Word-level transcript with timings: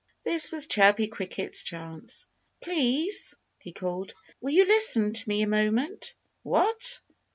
This 0.23 0.51
was 0.51 0.65
Chirpy 0.65 1.07
Cricket's 1.09 1.61
chance. 1.61 2.25
"Please!" 2.59 3.35
he 3.59 3.71
called. 3.71 4.15
"Will 4.41 4.49
you 4.49 4.65
listen 4.65 5.13
to 5.13 5.29
me 5.29 5.43
a 5.43 5.47
moment?" 5.47 6.15
"What! 6.41 7.01